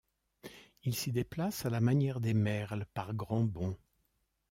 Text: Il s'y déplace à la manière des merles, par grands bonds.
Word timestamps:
Il 0.81 0.95
s'y 0.95 1.11
déplace 1.11 1.63
à 1.63 1.69
la 1.69 1.79
manière 1.79 2.21
des 2.21 2.33
merles, 2.33 2.87
par 2.95 3.13
grands 3.13 3.43
bonds. 3.43 3.77